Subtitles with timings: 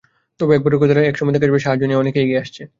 [0.39, 2.61] তবে একবার রুখে দাঁড়ালে একসময় দেখা যাবে সাহায্য নিয়ে অনেকেই এগিয়ে আসছে।